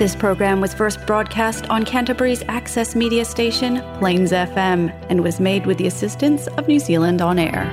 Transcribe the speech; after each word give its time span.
This 0.00 0.16
program 0.20 0.62
was 0.64 0.72
first 0.76 0.96
broadcast 1.08 1.66
on 1.74 1.84
Canterbury's 1.88 2.42
access 2.58 2.90
media 3.00 3.22
station, 3.26 3.74
Plains 4.00 4.32
FM, 4.32 4.84
and 5.10 5.20
was 5.26 5.36
made 5.46 5.66
with 5.68 5.76
the 5.76 5.86
assistance 5.92 6.46
of 6.60 6.64
New 6.72 6.80
Zealand 6.84 7.20
On 7.26 7.38
Air. 7.42 7.64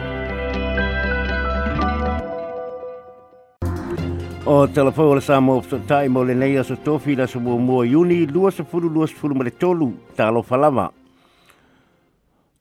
O 4.44 4.58
te 4.68 4.76
telefona 4.82 5.24
sa 5.28 5.40
mo 5.40 5.56
so 5.70 5.80
tai 5.94 6.10
mo 6.18 6.26
lenei 6.32 6.52
aso 6.64 6.76
tofi 6.90 7.16
la 7.22 7.30
so 7.36 7.40
mo 7.40 7.80
yuni 7.94 8.20
lua 8.36 8.52
so 8.58 8.68
fulu 8.74 8.92
lua 8.98 9.08
so 9.08 9.16
fulu 9.24 9.32
mele 9.44 9.54
tolu 9.64 9.90
talo 10.20 10.44
falama. 10.52 10.90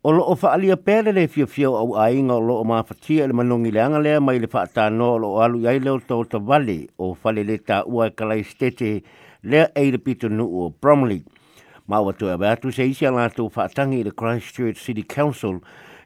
O 0.06 0.10
loo 0.20 0.30
whaalia 0.44 0.78
pere 0.90 1.10
le 1.18 1.26
fio 1.26 1.50
fio 1.56 1.74
au 1.82 1.96
ainga 2.06 2.38
o 2.38 2.62
ma 2.62 2.76
mawhatia 2.86 3.26
le 3.26 3.34
manongi 3.42 3.74
le 3.74 3.82
anga 3.88 3.98
lea 3.98 4.22
mai 4.28 4.38
le 4.38 4.46
whaatano 4.54 5.10
o 5.18 5.18
loo 5.24 5.40
alu 5.42 5.66
iai 5.66 5.82
leo 5.88 5.98
tau 5.98 6.22
ta 6.24 6.38
vale 6.38 6.78
o 7.02 7.16
whale 7.18 7.42
le 7.50 7.58
tā 7.58 7.82
ua 7.84 8.12
kalai 8.14 8.46
stete 8.54 8.92
le 9.46 9.62
a 9.74 9.98
pito 9.98 10.28
nu 10.28 10.44
o 10.64 10.70
Bromley. 10.70 11.22
Maua 11.88 12.12
tu 12.18 12.26
e 12.28 12.36
batu 12.36 12.72
se 12.72 12.84
isi 12.90 13.06
ala 13.06 13.30
tu 13.30 13.46
whaatangi 13.46 14.02
le 14.04 14.10
Christchurch 14.10 14.76
City 14.78 15.04
Council 15.06 15.60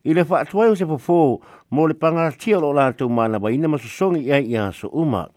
i 0.04 0.12
le 0.12 0.24
whaatuai 0.28 0.68
o 0.70 0.74
se 0.74 0.84
molipanga 0.84 1.40
mō 1.72 1.86
le 1.88 1.94
pangatia 1.94 2.58
lo 2.60 2.72
lātou 2.74 3.08
mana 3.08 3.38
wa 3.40 3.48
ina 3.50 3.68
masosongi 3.68 4.26
ia 4.28 4.38
i 4.40 4.58
aso 4.60 4.88
uma. 4.92 5.28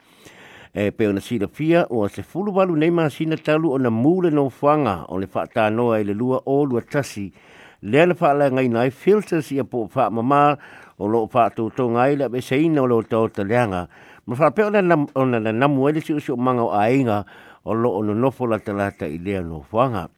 E 0.76 0.92
peo 0.92 1.14
na 1.14 1.22
sila 1.22 1.48
fia 1.48 1.86
o 1.90 2.06
se 2.10 2.22
fulu 2.24 2.52
walu 2.52 2.76
nei 2.76 2.90
masina 2.92 3.38
talu 3.38 3.72
o 3.72 3.78
na 3.78 3.90
mūle 3.90 4.34
no 4.34 4.50
whanga 4.62 5.06
o 5.08 5.16
le 5.22 5.28
whaatanoa 5.32 6.02
i 6.04 6.04
le 6.04 6.14
lua 6.14 6.42
o 6.46 6.64
lua 6.66 6.82
tasi 6.82 7.32
lea 7.82 8.06
na 8.06 8.16
whaala 8.20 8.52
ngai 8.52 8.68
nai 8.70 8.90
filters 8.92 9.52
i 9.54 9.60
a 9.64 9.64
po 9.64 9.88
wha 9.94 10.10
mamā 10.12 10.58
o 11.00 11.08
loo 11.08 11.28
whaatūtonga 11.32 11.96
ngai 11.96 12.18
le 12.20 12.26
abeseina 12.28 12.82
o 12.84 12.86
loo 12.86 13.02
tau 13.04 13.30
taleanga. 13.32 13.88
Ma 14.26 14.36
whapeo 14.36 14.70
na 14.76 15.52
namu 15.54 15.88
ele 15.90 16.02
si 16.02 16.14
usio 16.14 16.36
manga 16.36 16.68
o 16.68 16.74
ainga 16.76 17.24
o 17.64 17.74
lo 17.74 17.92
o 17.92 18.04
no 18.04 18.14
nofo 18.14 18.46
la 18.48 18.60
talata 18.60 19.08
i 19.08 19.18
lea 19.20 19.42
no 19.42 19.62
fuanga. 19.62 20.10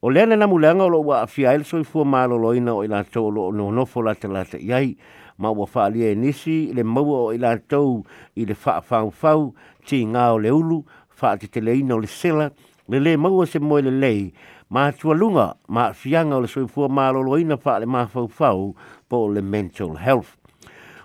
O 0.00 0.10
lea 0.10 0.26
na 0.26 0.36
namu 0.36 0.58
leanga 0.58 0.84
o 0.84 0.88
lo 0.90 1.00
wa 1.00 1.22
afia 1.22 1.52
el 1.54 1.64
soi 1.64 1.84
fua 1.84 2.04
malo 2.04 2.38
loina 2.38 2.74
o 2.74 2.84
ilato 2.84 3.24
o 3.26 3.30
lo 3.30 3.46
o 3.48 3.52
no 3.52 3.70
nofo 3.70 4.02
la 4.02 4.14
talata 4.14 4.58
i 4.58 4.72
ai, 4.72 4.96
ma 5.38 5.50
ua 5.50 5.66
faa 5.66 5.88
lia 5.88 6.10
e 6.12 6.14
nisi, 6.14 6.72
le 6.72 6.82
maua 6.84 7.18
o 7.28 7.32
ilato 7.34 8.02
i 8.36 8.44
le 8.44 8.54
faa 8.54 8.80
fau 8.80 9.10
fau, 9.10 9.54
ti 9.84 10.04
ngā 10.04 10.26
o 10.34 10.38
le 10.38 10.50
ulu, 10.52 10.82
faa 11.08 11.36
te 11.40 11.48
te 11.48 11.60
leina 11.60 11.94
o 11.96 12.00
le 12.00 12.06
sela, 12.08 12.50
le 12.88 13.00
le 13.00 13.16
maua 13.16 13.46
se 13.46 13.58
moe 13.60 13.80
le 13.82 13.90
lei, 13.92 14.26
ma 14.68 14.90
tua 14.92 15.14
lunga, 15.14 15.54
ma 15.68 15.88
afianga 15.88 16.36
o 16.36 16.40
le 16.44 16.48
soi 16.48 16.68
fua 16.68 16.88
malo 16.88 17.20
loina 17.22 17.56
ina 17.56 17.78
le 17.78 17.86
maa 17.86 18.06
fau 18.06 18.28
fau, 18.28 18.74
po 19.08 19.28
le 19.32 19.40
mental 19.40 19.96
health. 19.96 20.36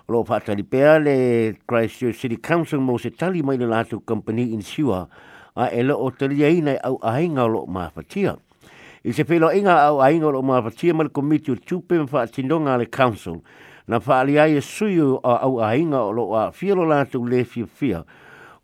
Lo 0.08 0.22
pātari 0.22 0.62
pēr 0.62 1.00
le 1.02 1.56
Christchurch 1.66 2.20
City 2.20 2.36
Council 2.36 2.78
mo 2.78 2.98
se 2.98 3.10
tali 3.10 3.42
mai 3.42 3.56
le 3.58 3.66
lātou 3.66 4.04
company 4.04 4.52
in 4.54 4.60
Siwa, 4.62 5.08
a 5.56 5.66
ele 5.72 5.92
o 5.92 6.10
te 6.10 6.28
liai 6.28 6.60
nei 6.60 6.76
au 6.84 7.00
ahinga 7.02 7.44
o 7.44 7.48
lo 7.48 7.64
mawhatia. 7.66 8.36
I 9.04 9.12
se 9.12 9.24
pelo 9.24 9.50
inga 9.54 9.72
au 9.88 10.02
ahinga 10.02 10.26
o 10.28 10.32
lo 10.36 10.42
mawhatia 10.42 10.94
ma 10.94 11.04
le 11.04 11.08
komiti 11.08 11.50
o 11.50 11.56
tupe 11.56 11.96
ma 11.98 12.04
whaatindonga 12.04 12.76
le 12.78 12.86
council 12.86 13.40
na 13.88 13.98
whaalia 13.98 14.46
e 14.48 14.60
suyu 14.60 15.16
a 15.24 15.38
au 15.48 15.60
ahinga 15.62 15.96
o 16.02 16.12
lo 16.12 16.34
a 16.36 16.52
whielo 16.52 16.84
lātou 16.84 17.26
le 17.28 17.42
fia 17.44 17.66
fia. 17.66 18.04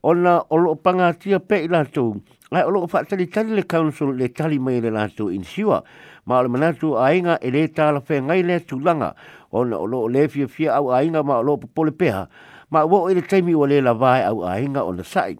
O 0.03 0.15
na 0.15 0.43
o 0.51 0.57
lo 0.59 0.75
pangatia 0.77 1.39
pe 1.39 1.65
i 1.65 1.69
lātou, 1.71 2.17
ai 2.51 2.65
o 2.67 2.71
lo 2.71 2.81
whaatali 2.87 3.27
tali 3.27 3.55
le 3.57 3.63
council 3.65 4.13
le 4.17 4.29
tali 4.29 4.59
mai 4.59 4.81
le 4.83 4.91
lātou 4.91 5.31
in 5.33 5.45
siwa, 5.45 5.81
ma 6.27 6.39
o 6.39 6.43
le 6.43 6.49
manatu 6.49 6.97
ahinga 6.99 7.39
e 7.41 7.51
le 7.55 7.69
tāla 7.73 8.03
whae 8.05 8.21
ngai 8.21 8.43
le 8.43 8.59
tūlanga 8.69 9.15
o 9.53 9.65
na 9.65 9.79
o 9.79 9.87
lo 9.87 10.07
le 10.09 10.27
fia 10.29 10.47
fia 10.49 10.75
au 10.77 10.91
ahinga 10.93 11.23
ma 11.23 11.39
o 11.39 11.43
lo 11.43 11.57
pole 11.57 11.93
peha, 11.95 12.27
ma 12.69 12.83
o 12.85 13.09
e 13.09 13.15
le 13.17 13.23
teimi 13.23 13.55
o 13.55 13.65
le 13.65 13.81
vai 13.95 14.27
au 14.27 14.45
ahinga 14.45 14.85
o 14.85 14.93
na 14.93 15.03
sa'i. 15.07 15.39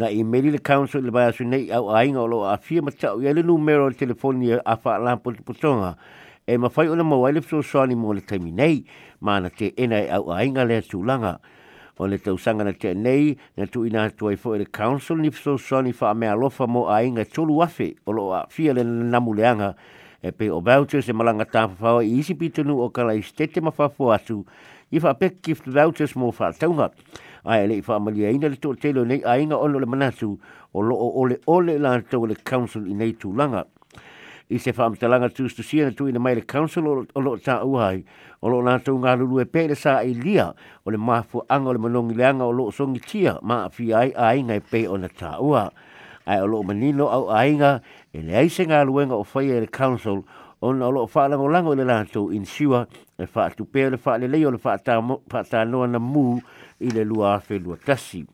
na 0.00 0.08
e 0.08 0.22
maili 0.24 0.50
le 0.50 0.58
council 0.58 1.02
le 1.04 1.10
baya 1.12 1.32
sunei 1.32 1.68
au 1.76 1.90
ainga 1.90 2.22
o 2.22 2.26
lo 2.26 2.38
a 2.48 2.56
fia 2.56 2.80
matau 2.82 3.20
ia 3.20 3.32
le 3.34 3.42
numero 3.42 3.88
le 3.88 3.94
telefoni 3.94 4.48
e 4.50 4.58
a 4.64 4.78
wha 4.84 4.94
ala 4.96 5.16
potopotonga 5.16 5.92
e 6.46 6.56
mawhai 6.56 6.88
o 6.88 6.96
na 6.96 7.04
mawai 7.04 7.32
le 7.36 7.42
fisosani 7.42 7.94
mo 7.94 8.12
le 8.14 8.22
taimi 8.22 8.50
nei 8.50 8.84
mana 9.20 9.50
te 9.50 9.72
ena 9.76 10.00
e 10.00 10.08
au 10.16 10.32
ainga 10.32 10.64
le 10.64 10.80
tūlanga 10.80 11.34
o 12.00 12.06
le 12.08 12.16
tausanga 12.18 12.64
na 12.64 12.72
te 12.72 12.94
nei 12.96 13.36
na 13.58 13.66
tu 13.68 13.82
ina 13.84 14.06
atua 14.08 14.32
i 14.32 14.40
fo 14.40 14.54
le 14.56 14.64
council 14.72 15.20
ni 15.20 15.30
fisosani 15.30 15.92
wha 16.00 16.14
mea 16.14 16.32
lofa 16.34 16.64
mo 16.66 16.88
ainga 16.88 17.28
tolu 17.28 17.60
afe 17.62 17.90
o 18.08 18.16
lo 18.16 18.30
a 18.32 18.46
fia 18.48 18.72
le 18.72 18.84
namuleanga 18.88 19.74
e 20.22 20.32
pe 20.32 20.48
o 20.52 20.60
vouchers 20.64 21.08
e 21.08 21.12
malanga 21.12 21.44
tāwhawhawa 21.48 22.06
i 22.08 22.16
isi 22.24 22.34
pitunu 22.36 22.80
o 22.84 22.88
kala 22.90 23.14
i 23.20 23.22
stete 23.24 23.60
mawhafo 23.64 24.10
atu 24.14 24.42
i 24.92 24.98
wha 25.00 25.12
pe 25.16 25.30
gift 25.44 25.68
vouchers 25.72 26.12
mo 26.20 26.32
wha 26.38 26.50
taunga 26.56 26.88
ai 27.44 27.68
le 27.68 27.82
fa 27.82 27.98
mali 27.98 28.24
ai 28.26 28.38
le 28.38 28.56
to 28.56 28.74
telo 28.74 29.04
nei 29.04 29.22
ai 29.22 29.46
nga 29.46 29.56
ono 29.56 29.78
le 29.78 29.86
manatu 29.86 30.38
o 30.72 30.80
lo 30.80 30.96
ole 31.18 31.40
ole 31.46 31.78
la 31.78 32.00
to 32.00 32.24
le 32.26 32.34
council 32.42 32.86
i 32.88 32.94
nei 32.94 33.12
tūlanga 33.16 33.64
i 34.52 34.58
se 34.58 34.72
fa 34.72 34.84
amtalanga 34.86 35.28
tu 35.30 35.48
stu 35.48 35.62
sia 35.62 35.90
tu 35.92 36.08
ina 36.08 36.18
mai 36.18 36.34
le 36.34 36.42
council 36.44 36.86
o 36.88 37.20
lo 37.20 37.36
ta 37.38 37.62
uhai 37.64 38.04
o 38.42 38.48
lo 38.48 38.60
na 38.62 38.78
tu 38.80 38.96
ngā 38.98 39.14
lulu 39.18 39.40
e 39.40 39.44
pēle 39.44 39.76
sa 39.78 40.02
i 40.02 40.12
lia 40.14 40.52
o 40.84 40.90
le 40.90 40.98
mafu 40.98 41.42
anga 41.48 41.70
o 41.70 41.72
le 41.72 41.78
manongi 41.78 42.14
leanga 42.14 42.44
o 42.44 42.50
lo 42.52 42.70
songi 42.70 43.00
tia 43.00 43.38
ma 43.42 43.68
fi 43.70 43.92
ai 43.92 44.12
ai 44.16 44.42
ngai 44.42 44.60
pē 44.60 44.86
o 44.88 44.96
na 44.96 45.08
ta 45.08 45.38
uha 45.40 45.70
ai 46.26 46.40
o 46.40 46.46
lo 46.46 46.62
manino 46.62 47.08
au 47.08 47.30
ainga 47.32 47.80
e 48.12 48.20
le 48.22 48.48
se 48.48 48.64
ngā 48.64 48.84
luenga 48.84 49.14
o 49.16 49.24
e 49.40 49.60
le 49.60 49.66
council 49.68 50.22
ona 50.60 50.86
o 50.92 50.92
lo 50.92 51.06
whaalango 51.08 51.48
lango 51.48 51.74
le 51.74 51.84
lantou 51.88 52.28
in 52.30 52.44
siwa 52.44 52.84
e 53.16 53.24
whaatu 53.32 53.64
pē 53.64 53.90
le 53.90 53.96
whaalelei 54.04 54.44
o 54.44 54.50
le 54.50 54.58
whaatanoa 54.58 55.86
na 55.88 55.96
mū 55.98 56.40
ile 56.80 57.04
lua 57.04 57.34
afe 57.34 57.58
lua 57.58 57.76
tasi. 57.76 58.24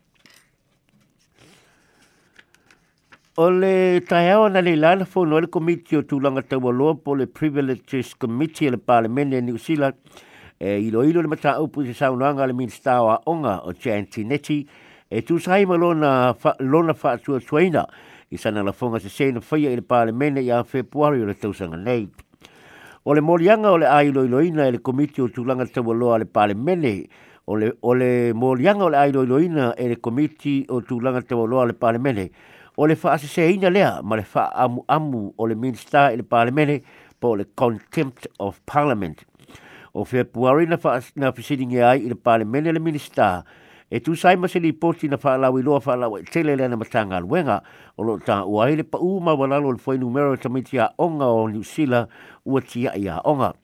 O 3.37 3.51
le 3.51 4.01
taiawa 4.01 4.49
na 4.51 4.61
le 4.61 4.77
lana 4.77 5.05
fono 5.05 5.41
le 5.41 5.47
komiti 5.47 5.97
o 5.97 6.01
tūlanga 6.03 6.41
taua 6.49 6.73
loa 6.73 6.95
po 6.95 7.13
le 7.15 7.27
Privileges 7.27 8.15
Committee 8.15 8.67
e 8.67 8.71
le 8.71 8.79
Parlemene 8.79 9.37
e 9.37 9.41
New 9.43 9.59
Zealand 9.59 9.95
e 10.59 10.81
ilo 10.81 11.03
ilo 11.05 11.21
le 11.21 11.29
mata 11.29 11.59
upu 11.61 11.85
se 11.85 11.93
saunanga 11.93 12.47
le 12.47 12.55
minstawa 12.57 13.21
onga 13.27 13.59
o 13.67 13.75
Chanty 13.75 14.25
Neti 14.25 14.67
e 15.11 15.23
tu 15.23 15.37
sai 15.39 15.67
lona 15.67 16.33
fa, 16.39 16.57
lona 16.61 16.95
tuaina 16.95 17.85
i 18.31 18.39
sana 18.39 18.63
la 18.63 18.73
fonga 18.73 18.99
se 18.99 19.11
sena 19.11 19.41
faya 19.43 19.69
i 19.71 19.75
le 19.77 19.83
Parlemene 19.83 20.41
i 20.41 20.51
a 20.51 20.65
februari 20.65 21.21
o 21.21 21.27
le 21.27 21.35
tausanga 21.35 21.77
nei. 21.77 22.09
O 23.05 23.13
le 23.13 23.21
morianga 23.21 23.71
o 23.71 23.77
le 23.77 23.85
ailo 23.87 24.25
ilo 24.25 24.41
ina 24.41 24.65
e 24.67 24.71
le 24.73 24.79
komiti 24.81 25.21
o 25.21 25.29
tūlanga 25.29 25.69
taua 25.71 25.93
loa 25.93 26.17
le 26.19 26.25
Parlemene 26.25 27.03
ole 27.47 27.73
ole 27.87 28.33
molianga 28.35 28.85
ole 28.85 28.97
ai 28.99 29.13
loi 29.13 29.27
loina 29.27 29.75
e 29.79 29.89
le 29.89 29.97
komiti 30.01 30.65
o 30.69 30.81
tulanga 30.83 31.23
te 31.23 31.35
o 31.35 31.47
le 31.65 31.73
parlamente 31.75 32.31
Ole 32.79 32.89
le 32.91 32.97
fa 32.97 33.17
se 33.19 33.43
ina 33.53 33.71
lea 33.71 34.03
ma 34.03 34.17
le 34.17 34.23
fa 34.23 34.51
amu 34.53 34.85
amu 34.89 35.33
o 35.39 35.47
le 35.47 35.55
minister 35.55 36.11
e 36.13 36.17
le 36.17 36.23
parlamente 36.25 36.83
po 37.21 37.35
le 37.37 37.45
contempt 37.55 38.29
of 38.39 38.61
parliament 38.67 39.25
o 39.95 40.05
fe 40.05 40.25
puari 40.27 40.67
na 40.67 40.77
fa 40.77 41.01
na 41.15 41.31
fisiding 41.33 41.79
ai 41.81 42.03
i 42.05 42.09
le 42.09 42.17
parlamente 42.17 42.71
le 42.73 42.79
minister 42.81 43.43
e 43.91 44.01
tu 44.01 44.15
sai 44.15 44.37
ma 44.37 44.47
se 44.49 44.59
li 44.59 44.73
posti 44.75 45.09
na 45.09 45.17
fa 45.17 45.39
la 45.39 45.49
wi 45.49 45.63
lo 45.63 45.79
fa 45.81 45.95
la 45.97 46.09
wi 46.09 46.21
e 46.21 46.25
tele 46.25 46.55
le 46.57 46.69
na 46.69 46.77
matanga 46.77 47.23
wenga 47.25 47.63
o 47.97 48.03
lo 48.03 48.19
ta 48.19 48.43
o 48.45 48.67
le 48.67 48.83
pa 48.85 48.99
u 48.99 49.21
ma 49.23 49.33
wala 49.33 49.57
lo 49.63 49.73
foi 49.79 49.97
numero 49.99 50.35
tamitia 50.37 50.93
onga 50.99 51.31
o 51.33 51.47
ni 51.49 51.63
sila 51.65 52.07
o 52.45 52.61
tia 52.61 52.93
ia 52.99 53.23
onga 53.25 53.55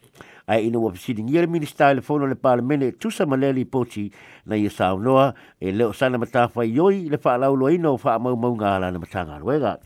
ai 0.46 0.66
ina 0.68 0.78
ua 0.78 0.90
pisiningia 0.90 1.40
le 1.44 1.46
minista 1.46 1.90
e 1.90 1.94
le 2.00 2.02
fono 2.02 2.26
le 2.26 2.34
palemene 2.34 2.86
e 2.92 2.92
tusa 2.96 3.26
ma 3.26 3.36
lea 3.36 3.52
lipoti 3.52 4.10
na 4.46 4.56
ia 4.56 4.70
saunoa 4.70 5.34
e 5.60 5.70
leo 5.72 5.92
sana 5.92 6.18
matafaioi 6.18 7.08
le 7.10 7.18
faalauloaina 7.18 7.90
o 7.90 7.96
faamaumauga 7.96 8.68
a 8.76 8.78
lana 8.82 8.98
matagaluega 8.98 9.78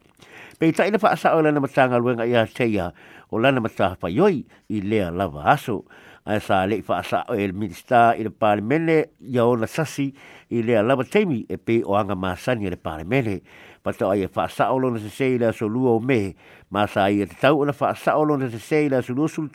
pei 0.58 0.72
taʻi 0.72 0.94
le 0.96 0.98
faasao 0.98 1.40
e 1.40 1.44
lana 1.44 1.60
matagaluega 1.60 2.24
iā 2.24 2.46
teia 2.56 2.88
o 3.30 3.36
lana 3.38 3.60
matafaioi 3.60 4.44
i 4.72 4.78
lea 4.80 5.10
lava 5.12 5.44
aso 5.44 5.84
A 6.28 6.40
sa 6.40 6.66
le 6.66 6.82
fa 6.82 7.04
sa 7.06 7.22
e 7.28 7.52
minista 7.52 8.12
i 8.16 8.24
le 8.24 8.32
ya 9.20 9.30
ia 9.30 9.44
ona 9.46 9.64
sasi 9.68 10.10
i 10.50 10.58
le 10.66 10.74
lava 10.82 11.04
temi 11.06 11.46
e 11.48 11.56
pe 11.66 11.84
o 11.86 11.94
anga 11.94 12.16
masani 12.16 12.64
i 12.64 12.66
e 12.66 12.70
le 12.70 12.76
pa 13.84 13.92
to 13.92 14.10
ai 14.10 14.24
e 14.24 14.26
fa 14.34 14.48
sa 14.48 14.72
o 14.74 14.78
lona 14.78 14.98
se 14.98 15.08
se 15.08 15.26
i 15.36 15.38
o 15.38 16.00
me 16.00 16.34
ma 16.68 16.84
sa 16.88 17.06
i 17.06 17.22
e 17.22 17.26
te 17.26 17.36
tau 17.40 17.62
ona 17.62 17.72
fa 17.72 17.94
sa 17.94 18.16
o 18.18 18.24
lona 18.24 18.50
se 18.50 18.58
se 18.58 18.78
i 18.86 18.88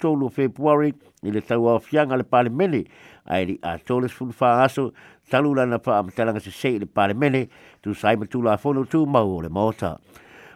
tolu 0.02 0.30
februari 0.30 0.94
i 1.24 1.30
le 1.36 1.42
tau 1.42 1.66
a 1.68 1.78
fianga 1.78 2.16
le 2.16 2.24
parlemene 2.24 2.82
ai 3.28 3.44
li 3.50 3.60
a 3.62 3.78
toles 3.78 4.14
fun 4.14 4.32
fa 4.32 4.64
aso 4.64 4.94
talu 5.30 5.52
lana 5.54 5.78
fa 5.78 6.00
amtalanga 6.00 6.40
se 6.40 6.52
se 6.52 6.70
i 6.76 6.80
le 6.80 6.86
parlemene 6.88 7.50
tu 7.82 7.94
sai 7.94 8.16
la 8.16 8.56
fono 8.56 8.86
tu 8.86 9.06
mau 9.06 9.28
o 9.36 9.42
le 9.42 9.50
mota 9.50 10.00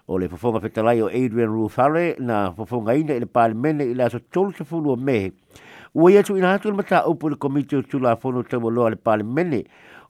o 0.07 0.17
le 0.17 0.29
fofonga 0.29 0.61
fetalai 0.61 1.01
o 1.01 1.07
Adrian 1.07 1.51
Rufare 1.51 2.15
na 2.19 2.53
fofonga 2.55 2.95
ina 2.95 3.13
i 3.15 3.19
le 3.19 3.25
parlemene 3.27 3.83
i 3.83 3.93
le 3.93 4.03
aso 4.03 4.19
tolu 4.31 4.53
se 4.55 4.63
fulu 4.63 4.95
me 4.95 5.33
Ua 5.95 6.11
ia 6.11 6.19
tu 6.27 6.35
ina 6.37 6.49
hatu 6.51 6.67
le 6.69 6.75
mata 6.75 7.05
upu 7.07 7.29
le 7.31 7.35
komite 7.39 7.77
o 7.79 7.81
tula 7.81 8.15
fono 8.19 8.43
tamo 8.43 8.67
loa 8.69 8.89
le 8.91 8.95
palemene 8.99 9.63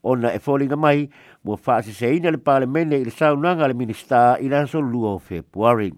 ona 0.04 0.32
e 0.34 0.40
fōlinga 0.42 0.74
mai 0.78 1.06
mua 1.46 1.60
whaaseseina 1.62 2.32
le 2.34 2.40
palemene 2.42 2.98
i 2.98 3.06
le 3.06 3.12
saunanga 3.14 3.68
le 3.68 3.74
minista 3.78 4.36
i 4.42 4.50
lanso 4.50 4.80
lua 4.82 5.12
o 5.14 5.20
Februari. 5.22 5.94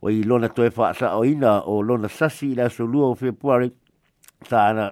O 0.00 0.08
i 0.08 0.22
lona 0.24 0.48
toe 0.48 0.70
whaasa 0.74 1.12
o 1.18 1.24
ina 1.24 1.60
o 1.68 1.82
lona 1.84 2.08
sasi 2.08 2.48
i 2.56 2.56
lanso 2.56 2.86
lua 2.88 3.10
o 3.12 3.14
Februari 3.14 3.68
tāna 4.48 4.88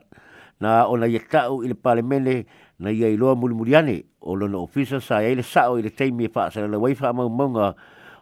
na 0.61 0.85
ona 0.93 1.09
ia 1.09 1.25
tau 1.33 1.63
i 1.65 1.73
le 1.73 1.75
palemene 1.75 2.45
na 2.85 2.91
ia 2.93 3.09
i 3.09 3.17
loa 3.17 3.33
mulimuliane 3.35 3.97
o 4.21 4.35
lona 4.37 4.61
ofisa 4.61 5.01
sa 5.01 5.23
e 5.25 5.33
le 5.41 5.43
sao 5.43 5.79
i 5.81 5.89
le 5.89 5.91
teimi 5.91 6.29
e 6.29 6.29
whaasa 6.35 6.61
le 6.69 6.77
waifa 6.77 7.09
amaungaunga 7.09 7.75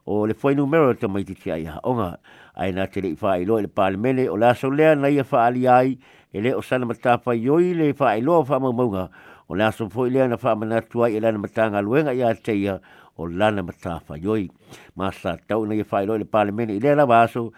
o 0.04 0.26
le 0.26 0.34
foi 0.34 0.54
numero 0.54 0.94
te 0.96 1.06
mai 1.06 1.24
titi 1.24 1.50
ai 1.50 1.64
haonga 1.64 2.16
ai 2.56 2.72
nā 2.72 2.86
te 2.92 3.00
rei 3.04 3.16
whaailoa 3.20 3.60
i 3.60 3.64
le 3.66 3.68
pālemene 3.68 4.28
o 4.30 4.36
laso 4.36 4.70
lea 4.70 4.94
na 4.96 5.08
ia 5.08 5.22
whaali 5.24 5.66
ai 5.68 5.98
e 6.32 6.40
le 6.40 6.54
o 6.54 6.62
sana 6.62 6.86
matapa 6.86 7.34
ioi 7.36 7.74
le 7.74 7.92
whaailoa 7.98 8.44
whaamaumaunga 8.48 9.08
o 9.48 9.54
laso 9.54 9.88
foi 9.90 10.10
lea 10.10 10.28
na 10.28 10.36
whaamanatu 10.40 11.04
ai 11.04 11.16
e 11.16 11.20
lana 11.20 11.38
matanga 11.38 11.82
luenga 11.82 12.12
i 12.14 12.22
a 12.22 12.34
teia 12.34 12.80
o 13.16 13.26
lana 13.26 13.62
matapa 13.62 14.16
ioi. 14.16 14.48
Mā 14.96 15.12
sa 15.12 15.36
tau 15.36 15.66
na 15.66 15.74
ia 15.74 15.84
whaailoa 15.84 16.16
i 16.16 16.22
le 16.24 16.28
pālemene 16.28 16.76
i 16.76 16.80
lea 16.80 16.96
lawa 16.96 17.22
aso 17.22 17.50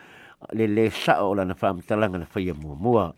le 0.53 0.67
le 0.67 0.91
sao 0.91 1.31
o 1.31 1.35
lana 1.35 1.55
whaamatalanga 1.55 2.19
na 2.19 2.27
whaia 2.35 2.55
mua 2.55 2.75
mua. 2.75 3.13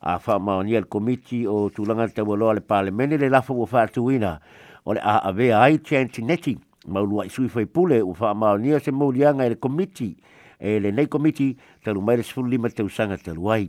A 0.00 0.16
whaamaonia 0.18 0.80
le 0.80 0.86
komiti 0.88 1.44
o 1.46 1.68
tūlanga 1.68 2.08
tau 2.14 2.32
aloa 2.34 2.54
le 2.56 2.60
pālemene 2.64 3.20
le 3.20 3.28
lafa 3.28 3.52
ua 3.52 3.68
whaatuina 3.70 4.38
o 4.84 4.94
le 4.94 5.00
a 5.02 5.20
avea 5.28 5.60
ai 5.60 5.78
tiantineti. 5.78 6.56
maulu 6.86 7.20
ai 7.22 7.28
fai 7.28 7.66
pule 7.66 8.00
u 8.02 8.14
fa 8.14 8.34
ma 8.34 8.56
ni 8.56 8.78
se 8.80 8.90
mo 8.90 9.10
lianga 9.12 9.44
e 9.46 9.50
le 9.50 9.56
komiti 9.56 10.16
e 10.58 10.78
le 10.80 10.90
nei 10.90 11.06
komiti 11.08 11.56
te 11.82 11.92
lu 11.92 12.00
mai 12.00 12.16
le 12.16 12.22
sulu 12.22 12.48
lima 12.48 12.68
te 12.70 12.82
usanga 12.82 13.16
te 13.16 13.32
luai 13.34 13.68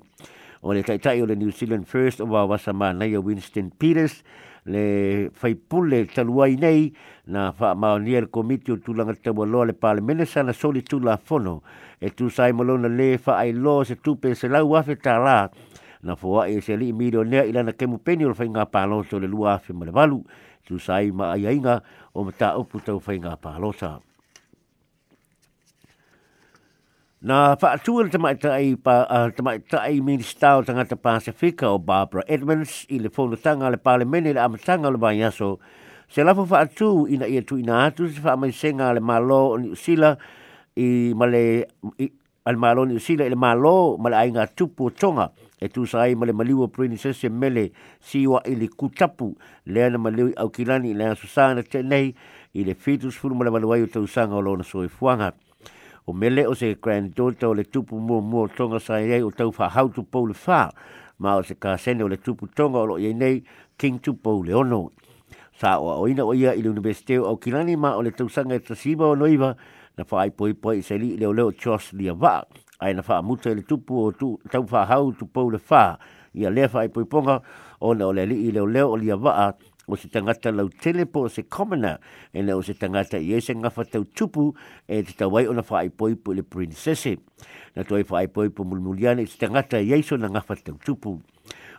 o 0.62 0.72
le 0.74 0.84
tai 0.84 0.98
tai 1.00 1.22
o 1.22 1.26
le 1.26 1.36
New 1.36 1.50
Zealand 1.52 1.86
First 1.88 2.22
of 2.22 2.32
our 2.32 2.58
sa 2.60 2.74
ma 2.74 2.92
nei 2.92 3.16
Winston 3.18 3.72
Peters 3.78 4.22
le 4.66 5.30
fai 5.34 5.56
pule 5.56 6.06
te 6.08 6.24
luai 6.24 6.56
nei 6.58 6.92
na 7.26 7.52
fa 7.52 7.76
ma 7.76 7.98
ni 8.00 8.12
le 8.20 8.28
komiti 8.30 8.72
o 8.72 8.78
tulanga 8.80 9.14
te 9.14 9.30
wa 9.30 9.46
loa 9.46 9.66
le 9.66 9.74
pale 9.74 10.02
mene 10.02 10.26
sana 10.26 10.54
soli 10.54 10.82
tu 10.84 11.00
la 11.00 11.18
fono 11.18 11.62
e 12.00 12.14
tu 12.14 12.30
sai 12.30 12.52
molona 12.54 12.88
le 12.88 13.18
fa 13.18 13.38
ai 13.38 13.54
lo 13.54 13.84
se 13.84 13.96
tupe 14.00 14.34
se 14.36 14.48
lau 14.48 14.74
fe 14.84 14.96
ta 14.98 15.18
rāt 15.22 15.52
na 16.04 16.16
foa 16.20 16.48
e 16.52 16.60
se 16.62 16.76
li 16.76 16.92
milionea 16.92 17.46
ila 17.48 17.64
na 17.64 17.72
kemu 17.72 17.98
peni 18.04 18.26
o 18.28 18.34
whainga 18.36 18.66
pālosa 18.74 19.16
o 19.16 19.20
le 19.24 19.28
lua 19.28 19.56
tu 20.68 20.78
sai 20.80 21.12
ma 21.12 21.34
o 22.14 22.24
mata 22.24 22.58
upu 22.60 22.80
tau 22.86 23.00
whainga 23.06 23.38
pālosa. 23.40 24.00
Na 27.24 27.56
whaatua 27.56 28.04
le 28.04 28.10
tamaitai, 28.10 28.76
pa, 28.76 28.96
uh, 29.12 29.32
tamaitai 29.36 30.02
minista 30.02 30.58
o 30.58 30.62
tangata 30.64 30.96
Pasifika 31.00 31.70
o 31.72 31.80
Barbara 31.80 32.24
Edmonds 32.28 32.86
i 32.90 33.00
le 33.00 33.10
tanga 33.38 33.70
le 33.72 33.78
palemene 33.78 34.34
le 34.34 34.40
amatanga 34.42 34.92
le 34.92 34.98
vaiaso, 35.00 35.60
se 36.10 36.22
lafo 36.24 36.44
whaatu 36.44 37.08
ina 37.08 37.28
ia 37.28 37.42
tu 37.42 37.58
ina 37.58 37.86
atu 37.88 38.10
se 38.52 38.72
le 38.74 39.00
malo 39.00 39.40
o 39.54 39.58
ni 39.58 39.70
usila 39.70 40.18
i 40.76 41.14
male 41.16 41.64
i, 42.00 42.12
al 42.46 42.58
malo 42.58 42.86
ni 42.86 43.00
sila 43.00 43.24
il 43.26 43.36
malo 43.38 43.96
mala 43.98 44.18
ainga 44.20 44.48
tupu 44.48 44.92
tonga 44.92 45.32
e 45.60 45.70
tu 45.72 45.86
sa 45.88 46.02
ai 46.04 46.16
male 46.16 46.34
maliwa 46.36 46.68
prinsesse 46.68 47.30
mele 47.30 47.72
siwa 48.02 48.44
ili 48.46 48.68
kutapu 48.68 49.36
le 49.66 49.86
ana 49.86 49.98
maliwa 49.98 50.32
au 50.36 50.50
kilani 50.50 50.94
le 50.94 51.06
ana 51.06 51.16
susana 51.16 51.64
te 51.64 51.82
nei 51.84 52.14
ile 52.54 52.76
fitus 52.76 53.16
fulu 53.16 53.36
mala 53.36 53.52
maliwa 53.52 53.78
yo 53.78 53.88
tu 53.88 54.08
sanga 54.08 54.42
lo 54.42 54.58
na 54.58 54.64
soi 54.64 54.88
fuanga 54.90 55.32
o 56.08 56.14
mele 56.14 56.46
o 56.48 56.54
se 56.56 56.76
grand 56.82 57.16
daughter 57.16 57.50
o 57.50 57.54
le 57.56 57.64
tupu 57.64 57.96
mo 58.00 58.20
mo 58.20 58.48
tonga 58.48 58.80
sa 58.80 58.96
ai 59.00 59.24
o 59.24 59.32
tau 59.32 59.52
fa 59.52 59.70
how 59.72 59.88
to 59.88 60.04
pull 60.04 60.28
the 60.28 60.34
fa 60.36 60.70
ma 61.20 61.38
o 61.40 61.44
se 61.44 61.56
ka 61.56 61.78
sene 61.78 62.04
o 62.04 62.08
le 62.12 62.18
tupu 62.20 62.48
tonga 62.52 62.80
o 62.84 62.86
lo 62.86 62.98
ye 63.00 63.14
nei 63.14 63.42
king 63.80 64.02
tupu 64.04 64.44
le 64.44 64.52
ono 64.54 64.92
sa 65.56 65.80
o 65.80 66.04
ina 66.12 66.26
o 66.28 66.34
ia 66.36 66.52
ile 66.60 66.68
universite 66.68 67.16
o 67.18 67.38
kilani 67.40 67.78
ma 67.80 67.96
o 67.96 68.02
le 68.04 68.12
tu 68.12 68.28
sanga 68.28 68.52
e 68.56 68.60
tasiba 68.60 69.08
o 69.08 69.16
noiva 69.16 69.56
na 69.98 70.04
fai 70.04 70.30
poi 70.30 70.54
poi 70.56 70.82
se 70.82 70.98
li 70.98 71.18
le 71.18 71.28
le 71.34 71.44
chos 71.54 71.92
li 71.94 72.10
va 72.16 72.44
ai 72.80 72.94
na 72.94 73.02
fa 73.02 73.22
muta 73.22 73.54
le 73.54 73.62
tupu 73.64 73.94
o 74.08 74.12
tu 74.12 74.38
tau 74.50 74.66
fa 74.66 74.86
hau 74.90 75.12
tu 75.14 75.26
pou 75.26 75.50
le 75.50 75.58
fa 75.58 75.98
ia 76.34 76.50
le 76.50 76.68
fai 76.68 76.90
poi 76.90 77.06
poi 77.06 77.38
o 77.80 77.94
na 77.94 78.06
ole 78.06 78.26
li 78.26 78.52
le 78.52 78.62
leo 78.74 78.96
li 78.96 79.12
va 79.12 79.54
o 79.88 79.96
se 79.96 80.08
tangata 80.10 80.52
lau 80.52 80.68
tele 80.82 81.06
po 81.06 81.28
se 81.30 81.44
komana 81.44 82.00
e 82.34 82.42
na 82.42 82.56
o 82.56 82.62
se 82.62 82.74
tangata 82.74 83.18
ia 83.20 83.38
e 83.38 83.42
se 83.42 83.54
ngafa 83.56 83.84
tau 83.92 84.04
tupu 84.16 84.54
e 84.88 85.04
te 85.04 85.14
tawai 85.18 85.46
o 85.48 85.54
na 85.54 85.62
fai 85.62 85.90
poi 85.90 86.16
poi 86.16 86.36
le 86.36 86.44
princesi 86.44 87.14
na 87.76 87.84
toi 87.84 88.04
fai 88.04 88.28
poi 88.30 88.50
poi 88.50 88.66
mulmuliane 88.66 89.26
se 89.26 89.38
tangata 89.38 89.78
i 89.78 89.94
eso 89.94 90.16
na 90.18 90.28
ngafa 90.30 90.56
tau 90.56 90.76
tupu 90.86 91.20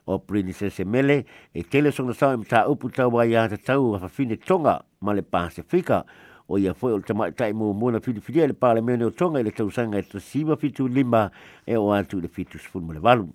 o 0.06 0.19
Princess 0.19 0.78
Mele 0.84 1.25
e 1.55 1.62
tele 1.62 1.90
sona 1.90 2.12
sawe 2.14 2.37
mta 2.37 2.69
upu 2.69 2.90
tau 2.93 3.08
wai 3.11 3.34
a 3.34 3.49
te 3.49 3.56
tau 3.56 3.94
a 3.96 3.99
fafine 3.99 4.37
tonga 4.37 4.84
ma 5.00 5.12
le 5.14 5.22
Pasifika 5.22 6.05
o 6.46 6.58
ia 6.58 6.75
foi 6.75 6.93
o 6.93 7.00
te 7.00 7.14
mai 7.14 7.32
tai 7.32 7.52
mo 7.52 7.73
mo 7.73 7.91
na 7.91 8.00
fili 8.00 8.20
fili 8.20 8.46
le 8.46 8.52
pale 8.52 8.81
me 8.82 8.96
no 8.96 9.08
tonga 9.11 9.43
le 9.43 9.50
tau 9.50 9.70
sanga 9.70 10.02
to 10.02 10.20
siva 10.20 10.56
fitu 10.56 10.87
lima 10.88 11.31
e 11.67 11.75
o 11.76 11.88
atu 11.93 12.20
le 12.20 12.29
fitu 12.29 12.58
sfun 12.58 12.93
le 12.93 13.00
valu 13.00 13.32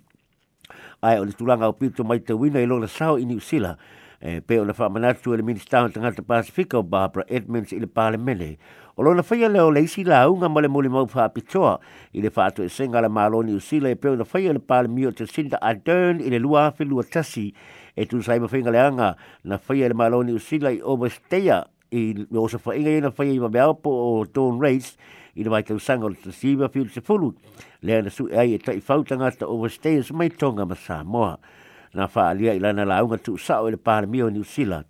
ai 1.02 1.18
o 1.18 1.24
le 1.24 1.32
tulanga 1.32 1.66
o 1.68 1.72
pito 1.74 2.04
mai 2.06 2.20
te 2.20 2.32
wina 2.32 2.60
i 2.62 2.66
lo 2.66 2.78
la 2.78 2.86
sao 2.86 3.18
i 3.18 3.24
New 3.24 3.40
Zealand 3.40 3.76
e 4.22 4.40
pe 4.40 4.60
o 4.60 4.64
le 4.64 4.72
fa 4.72 4.88
manatu 4.88 5.32
e 5.34 5.36
le 5.38 5.42
minister 5.42 5.82
tanga 5.90 6.12
te 6.14 6.22
pasifika 6.22 6.78
o 6.78 6.82
Barbara 6.84 7.24
Edmonds 7.28 7.72
i 7.72 7.80
le 7.82 7.88
pale 7.88 8.16
mele 8.16 8.58
o 8.94 9.02
lo 9.02 9.12
na 9.14 9.22
faya 9.26 9.48
leo 9.50 9.70
le 9.74 9.82
isi 9.82 10.04
la 10.06 10.30
unga 10.30 10.46
male 10.48 10.68
mo 10.70 10.80
le 10.80 10.88
mau 10.88 11.06
fa 11.10 11.26
pitoa 11.34 11.80
i 12.14 12.22
le 12.22 12.30
fa 12.30 12.46
atu 12.46 12.62
e 12.62 12.68
senga 12.68 13.00
la 13.02 13.08
malo 13.08 13.42
New 13.42 13.58
Zealand 13.58 13.96
e 13.98 13.98
pe 13.98 14.08
o 14.08 14.14
le 14.14 14.24
faya 14.24 14.52
le 14.54 14.60
pale 14.62 14.86
mio 14.86 15.10
te 15.10 15.26
sinda 15.26 15.58
adern 15.60 16.20
i 16.22 16.30
le 16.30 16.38
lua 16.38 16.68
hafi 16.70 16.84
lua 16.86 17.02
tasi 17.02 17.50
e 17.96 18.06
tu 18.06 18.22
saima 18.22 18.46
fingaleanga 18.46 19.16
na 19.42 19.58
faya 19.58 19.88
le 19.90 19.94
malo 19.98 20.22
usila 20.22 20.70
i 20.70 20.78
obo 20.84 21.10
i 21.92 22.26
o 22.32 22.48
sa 22.48 22.58
fa 22.58 22.74
inga 22.76 22.90
ina 22.90 23.10
fai 23.10 23.34
i 23.34 23.38
mamea 23.40 23.74
po 23.74 23.90
o 23.90 24.24
Dawn 24.24 24.60
Race 24.62 24.96
i 25.36 25.42
na 25.44 25.50
mai 25.50 25.62
tau 25.62 25.78
sanga 25.78 26.06
o 26.06 26.12
ta 26.14 26.30
siva 26.32 26.68
fiu 26.68 26.86
se 26.88 27.00
fulu 27.00 27.34
lea 27.82 28.02
na 28.02 28.10
su 28.10 28.28
ai 28.30 28.54
e 28.54 28.58
ta 28.58 28.72
i 28.72 28.80
fautanga 28.80 29.30
ta 29.32 29.46
overstayers 29.46 30.10
mai 30.12 30.30
tonga 30.30 30.64
ma 30.64 30.74
Samoa 30.74 31.38
na 31.94 32.06
fa 32.06 32.28
alia 32.30 32.54
i 32.54 32.60
lana 32.60 32.84
launga 32.84 33.18
tu 33.18 33.36
sao 33.36 33.64
i 33.64 33.68
e 33.68 33.70
le 33.72 33.76
pāna 33.78 34.06
mio 34.08 34.28
New 34.30 34.44
Zealand 34.44 34.84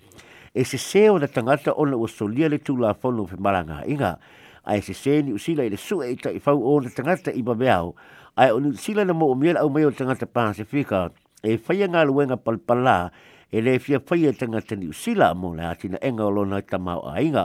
e 0.54 0.64
se 0.64 0.76
seo 0.78 1.18
na 1.18 1.26
tangata 1.26 1.72
ona 1.76 1.96
o 1.96 2.06
solia 2.06 2.48
le 2.48 2.58
tu 2.58 2.76
la 2.76 2.92
fono 2.94 3.24
fe 3.26 3.36
maranga 3.38 3.82
inga 3.86 4.18
ai 4.64 4.80
se 4.82 4.92
se 4.94 5.22
ni 5.22 5.32
usila 5.32 5.64
i 5.64 5.70
le 5.70 5.76
su 5.78 6.02
e 6.02 6.14
ta 6.16 6.28
i 6.30 6.38
fau 6.38 6.60
o 6.60 6.80
na 6.80 6.90
tangata 6.90 7.30
i 7.32 7.40
mamea 7.42 7.82
o 7.84 7.94
ai 8.36 8.50
o 8.52 8.58
New 8.60 8.72
Zealand 8.76 9.08
na 9.08 9.14
mo 9.16 9.32
o 9.32 9.34
miela 9.34 9.60
au 9.60 9.70
mai 9.70 9.84
o 9.84 9.90
tangata 9.90 10.26
Pasifika 10.26 11.08
e 11.42 11.56
fai 11.56 11.80
ngā 11.88 12.04
luenga 12.04 12.36
palpala 12.36 13.08
e 13.08 13.39
e 13.52 13.60
le 13.60 13.78
fia 13.80 13.98
fai 14.00 14.26
e 14.26 14.32
tanga 14.32 14.60
tani 14.60 14.86
usila 14.94 15.26
a 15.30 15.34
mōna 15.34 15.70
ati 15.70 15.88
na 15.88 15.98
enga 16.08 16.24
o 16.24 16.30
lona 16.30 16.60
tamau 16.62 17.00
a 17.12 17.20
inga 17.20 17.44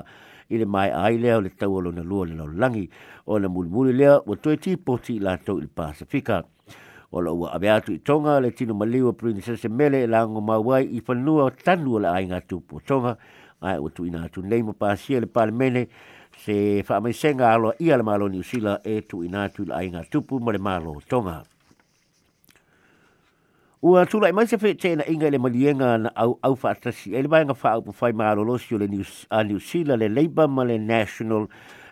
i 0.53 0.57
le 0.59 0.65
mai 0.65 0.89
ai 0.91 1.17
leo 1.17 1.41
le 1.41 1.49
tau 1.49 1.77
alo 1.79 1.91
na 1.91 2.01
lua 2.03 2.25
le 2.27 2.35
lau 2.35 2.47
langi 2.47 2.89
o 3.25 3.39
na 3.39 3.49
mulimuli 3.49 3.93
lea 3.93 4.19
o 4.21 4.35
tue 4.35 4.57
ti 4.57 4.77
poti 4.77 5.17
la 5.19 5.37
tau 5.37 5.57
i 5.57 5.61
le 5.61 5.67
Pasifika. 5.67 6.43
O 7.11 7.21
la 7.21 7.31
ua 7.31 7.51
ave 7.55 7.69
atu 7.71 7.91
i 7.93 7.99
tonga 7.99 8.39
le 8.39 8.51
tino 8.51 8.73
maliwa 8.73 9.13
prinsese 9.13 9.69
mele 9.69 10.03
e 10.03 10.07
lango 10.07 10.41
mawai 10.41 10.85
i 10.85 11.01
whanua 11.07 11.43
o 11.49 11.49
tanu 11.49 11.95
o 11.95 11.99
le 11.99 12.07
ai 12.09 12.27
ngā 12.29 12.39
tupu 12.47 12.75
o 12.77 12.83
tonga 12.85 13.17
ai 13.61 13.77
o 13.79 13.89
tu 13.89 14.05
ina 14.05 14.25
atu 14.27 14.41
nei 14.45 14.61
ma 14.61 14.73
pāsia 14.77 15.19
le 15.21 15.25
palemene 15.27 15.87
se 16.45 16.83
whaamaisenga 16.87 17.49
alo 17.53 17.73
i 17.79 17.89
ala 17.91 18.03
malo 18.03 18.27
ni 18.27 18.39
usila 18.39 18.79
e 18.83 19.01
tu 19.01 19.23
ina 19.23 19.45
atu 19.49 19.65
le 19.65 19.73
ai 19.73 19.89
ngā 19.89 20.05
tupu 20.11 20.37
ma 20.39 20.51
le 20.51 20.57
malo 20.59 20.91
o 20.91 21.01
tonga. 21.01 21.41
Ua 23.85 24.01
tula 24.09 24.31
mai 24.33 24.47
se 24.49 24.57
whetena 24.61 25.03
inga 25.07 25.29
le 25.29 25.37
malienga 25.37 25.97
na 26.01 26.09
au 26.15 26.39
au 26.41 26.57
whaatasi. 26.57 27.11
E 27.13 27.21
le 27.21 27.29
mai 27.29 27.43
ngā 27.45 27.53
whaau 27.53 27.83
pa 27.85 27.93
whai 27.99 28.15
mārolosi 28.17 28.73
o 28.73 28.79
le 28.81 28.87
New 28.89 29.03
Zealand, 29.61 30.01
le 30.01 30.07
Labour 30.09 30.47
ma 30.49 30.63
le 30.65 30.79
National. 30.81 31.45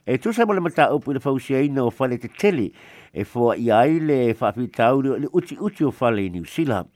E 0.04 0.18
tusa 0.18 0.48
mo 0.50 0.54
le 0.58 0.62
mata 0.66 0.88
upu 0.90 1.14
le 1.14 1.20
fausiaina 1.22 1.86
o 1.86 1.94
whale 1.94 2.18
te 2.18 2.32
tele. 2.34 2.66
E 3.14 3.24
fua 3.30 3.54
i 3.62 3.70
ai 3.70 4.00
le 4.02 4.18
whawhitau 4.34 5.04
le 5.06 5.30
uti 5.38 5.54
uti 5.62 5.86
o 5.86 5.94
whale 6.00 6.26
New 6.34 6.46
Zealand 6.50 6.90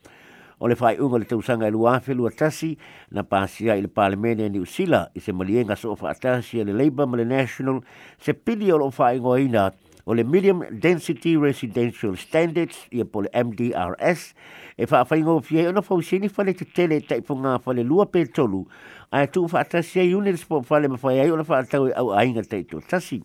o 0.57 0.65
le 0.67 0.73
fai 0.75 0.97
unga 0.97 1.19
le 1.21 1.25
tausanga 1.29 1.67
e 1.69 1.71
luafe 1.75 2.15
lua 2.17 2.31
tasi 2.33 2.71
na 3.11 3.21
pasia 3.21 3.75
i 3.77 3.81
le 3.83 3.87
parlemene 3.93 4.49
e 4.49 4.65
Zealand. 4.65 5.11
i 5.13 5.19
se 5.19 5.31
malienga 5.31 5.75
so 5.77 5.91
o 5.91 5.95
faatasi 5.95 6.57
e 6.59 6.63
le 6.65 6.73
Labour 6.73 7.05
ma 7.05 7.17
le 7.17 7.23
National 7.25 7.81
se 8.17 8.33
pili 8.33 8.71
o 8.71 8.77
lo 8.81 8.89
fai 8.89 9.19
ngoina 9.19 9.71
oleh 10.07 10.23
Medium 10.23 10.63
Density 10.71 11.35
Residential 11.35 12.15
Standards 12.15 12.87
ia 12.95 13.03
po 13.03 13.27
le 13.27 13.29
MDRS 13.35 14.31
e 14.79 14.87
whaawhaingo 14.87 15.43
fie 15.43 15.67
ona 15.67 15.83
fausini 15.83 16.31
whale 16.31 16.53
te 16.55 16.63
tele 16.77 17.01
e 17.03 17.03
tai 17.09 17.19
po 17.27 17.35
ngā 17.43 17.57
whale 17.65 17.83
lua 17.83 18.05
pe 18.07 18.23
tolu 18.37 18.63
a 19.11 19.25
tu 19.27 19.43
whaatasi 19.51 19.99
ai 20.07 20.15
unir 20.15 20.39
spo 20.39 20.61
whale 20.69 20.87
mawhai 20.95 21.19
ai 21.27 21.27
ona 21.35 21.43
whaatau 21.49 21.89
e 21.91 21.91
au 21.99 22.13
ainga 22.21 22.41
tai 22.47 22.63
tō 22.71 22.79
tasi. 22.91 23.19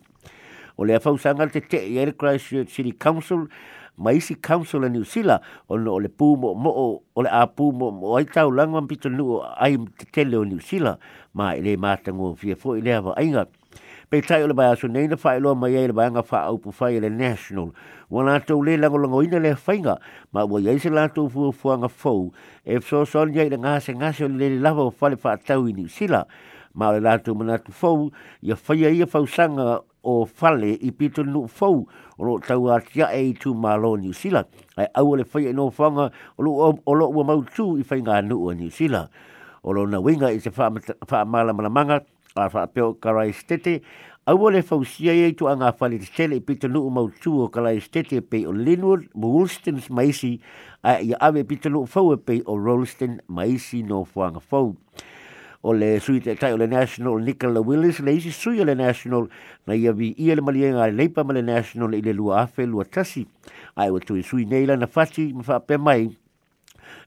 O 0.75 0.83
lea 0.89 0.99
whausanga 0.99 1.47
te 1.53 1.63
te 1.71 1.79
i 1.79 2.03
Christchurch 2.11 2.67
City 2.75 2.91
Council 2.91 3.47
ma 3.95 4.11
isi 4.17 4.35
council 4.35 4.83
a 4.83 4.89
New 4.91 5.07
Zealand 5.13 5.39
ona 5.71 5.87
o 5.93 6.01
le 6.03 6.11
pū 6.11 6.33
mo 6.35 6.51
mo 6.67 6.75
o 6.99 7.21
le 7.23 7.31
a 7.39 7.45
pū 7.47 7.71
mo 7.79 7.93
mo 7.95 8.17
ai 8.19 8.27
tau 8.27 8.51
langa 8.51 8.83
pito 8.91 9.07
nuo 9.13 9.39
ai 9.55 9.79
te 10.01 10.11
tele 10.11 10.35
o 10.35 10.43
New 10.51 10.59
Zealand 10.59 10.99
ma 11.31 11.53
ele 11.55 11.77
mātango 11.79 12.35
fia 12.43 12.59
fo 12.59 12.75
i 12.75 12.83
lea 12.83 12.99
wa 13.07 13.15
ainga. 13.15 13.47
pe 14.13 14.19
tai 14.21 14.43
o 14.45 14.45
le 14.47 14.53
bai 14.53 14.67
aso 14.69 14.85
nei 14.85 15.07
na 15.09 15.15
fai 15.17 15.39
loa 15.41 15.55
mai 15.57 15.73
ai 15.75 15.87
le 15.89 15.93
bai 15.97 16.05
anga 16.05 16.21
fai 16.21 16.43
au 16.45 16.59
pu 16.61 16.69
fai 16.71 16.99
le 17.01 17.09
national. 17.09 17.71
Wa 18.13 18.21
nga 18.21 18.35
tau 18.45 18.61
le 18.61 18.77
lango 18.77 18.97
lango 19.01 19.23
ina 19.25 19.39
le 19.41 19.55
fainga, 19.57 19.97
ma 20.29 20.43
wa 20.45 20.59
iai 20.61 20.77
se 20.77 20.89
lato 20.93 21.25
fua 21.27 21.49
fua 21.51 21.77
nga 21.81 21.87
fau, 21.89 22.29
e 22.61 22.77
fso 22.79 23.05
son 23.09 23.33
iai 23.33 23.49
le 23.49 23.57
ngase 23.57 23.95
ngase 23.97 24.23
o 24.29 24.29
le 24.29 24.49
lava 24.61 24.85
o 24.85 24.91
fale 24.91 25.17
fai 25.17 25.37
tau 25.41 25.65
ini 25.65 25.87
sila, 25.89 26.21
ma 26.75 26.91
le 26.91 26.99
lato 27.01 27.33
manatu 27.33 27.71
fau, 27.71 28.11
ia 28.45 28.55
fai 28.55 28.85
a 28.85 28.89
ia 28.93 29.07
fau 29.09 29.25
sanga 29.25 29.81
o 30.03 30.25
fale 30.25 30.69
i 30.77 30.91
pito 30.91 31.23
nu 31.25 31.47
fau, 31.47 31.87
o 32.17 32.23
lo 32.23 32.37
tau 32.37 32.69
a 32.69 32.79
tia 32.81 33.09
e 33.17 33.23
i 33.33 33.33
tu 33.33 33.55
ma 33.57 33.73
lo 33.75 33.95
ni 33.97 34.13
sila, 34.13 34.45
ai 34.77 34.91
au 34.93 35.15
le 35.15 35.23
fai 35.25 35.47
e 35.49 35.57
no 35.57 35.71
fanga, 35.71 36.11
o 36.37 36.41
lo 36.45 36.69
o 36.85 36.93
lo 36.93 37.09
ua 37.09 37.23
mau 37.25 37.41
tu 37.55 37.79
i 37.79 37.83
fai 37.83 38.01
nga 38.05 38.21
nu 38.21 38.37
o 38.45 38.51
ni 38.53 38.69
sila. 38.69 39.09
O 39.65 39.71
lo 39.73 39.85
na 39.87 39.97
winga 39.97 40.27
i 40.29 40.37
se 40.43 40.51
fai 40.51 41.23
maala 41.25 41.53
malamanga, 41.55 42.01
ma 42.01 42.01
a 42.35 42.49
whaapeo 42.49 42.93
karai 42.97 43.33
stete, 43.33 43.81
Aua 44.25 44.51
le 44.53 44.61
fausia 44.63 45.11
e 45.11 45.33
tu 45.35 45.49
anga 45.49 45.73
whale 45.77 45.99
te 45.99 46.07
tele 46.15 46.37
i 46.39 46.41
pita 46.41 46.67
nuu 46.71 46.87
mau 46.95 47.09
tuo 47.19 47.49
ka 47.51 47.59
lai 47.61 47.81
stete 47.83 48.21
pe 48.23 48.45
o 48.47 48.53
Linwood 48.55 49.09
mo 49.13 49.27
Woolston's 49.27 49.89
Maisi 49.91 50.39
a 50.81 50.95
i 51.03 51.11
ave 51.19 51.43
pita 51.43 51.67
nuu 51.69 51.83
fau 51.85 52.13
e 52.13 52.17
pe 52.17 52.39
o 52.47 52.55
Rolston 52.55 53.17
Maisi 53.27 53.81
no 53.83 54.05
fuanga 54.05 54.39
fau. 54.39 54.77
O 55.63 55.75
le 55.75 55.99
sui 55.99 56.21
te 56.23 56.37
tai 56.39 56.53
o 56.55 56.57
le 56.57 56.67
National 56.71 57.19
Nicola 57.19 57.59
Willis 57.59 57.99
le 57.99 58.15
isi 58.15 58.31
sui 58.31 58.61
o 58.61 58.65
le 58.65 58.75
National 58.79 59.27
na 59.67 59.75
ia 59.75 59.91
vi 59.91 60.13
ia 60.17 60.37
le 60.39 60.41
malienga 60.41 60.87
le 60.87 60.95
leipa 61.03 61.27
ma 61.27 61.33
le 61.35 61.43
National 61.43 61.93
i 61.93 62.01
le 62.01 62.13
lua 62.15 62.45
afe 62.47 62.63
lua 62.65 62.85
tasi. 62.85 63.27
Ai 63.75 63.89
o 63.91 63.99
tui 63.99 64.23
sui 64.23 64.45
neila 64.45 64.79
na 64.79 64.87
fati 64.87 65.33
ma 65.33 65.43
wha 65.45 65.59
pe 65.59 65.75
mai 65.77 66.07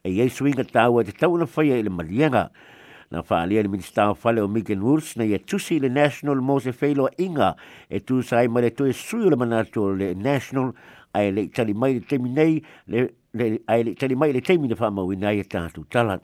e 0.04 0.12
ia 0.12 0.28
suinga 0.28 0.68
tāua 0.68 1.00
te 1.02 1.16
tau 1.16 1.40
na 1.40 1.48
whaia 1.48 1.80
i 1.80 1.88
le 1.88 1.90
malienga. 1.96 2.50
na 3.10 3.22
faaalia 3.22 3.62
le 3.62 3.68
ministafale 3.68 4.36
le 4.40 4.42
o 4.42 4.48
Megan 4.48 4.82
Woods 4.82 5.16
na 5.16 5.24
ia 5.24 5.38
tusi 5.38 5.78
le 5.80 5.88
National 5.88 6.40
Mose 6.40 6.72
se 6.72 6.94
Inga 7.18 7.56
e 7.88 8.00
tusai 8.02 8.48
ma 8.48 8.60
le 8.60 8.70
toe 8.72 8.92
sui 8.92 9.22
o 9.24 9.28
le 9.28 9.96
le 9.96 10.14
National 10.14 10.72
ae 11.12 11.30
le 11.30 11.42
itali 11.46 11.72
mai 11.74 11.94
le 11.94 12.00
temi 12.00 12.30
nei 12.30 12.62
le 12.86 13.10
le 13.32 13.60
ai 13.66 13.82
le 13.84 14.40
tali 14.40 14.74
fama 14.74 15.02
wina 15.02 15.30
ia 15.32 15.44
tātou 15.44 15.84
tala 15.88 16.18